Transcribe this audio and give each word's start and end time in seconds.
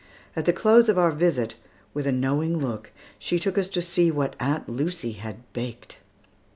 At 0.35 0.45
the 0.45 0.51
close 0.51 0.89
of 0.89 0.97
our 0.97 1.11
visit, 1.11 1.53
with 1.93 2.07
a 2.07 2.11
knowing 2.11 2.57
look, 2.57 2.89
she 3.19 3.37
took 3.37 3.55
us 3.55 3.67
to 3.67 3.83
see 3.83 4.09
what 4.09 4.35
Aunt 4.39 4.67
Lucy 4.67 5.11
had 5.11 5.43
baked. 5.53 5.97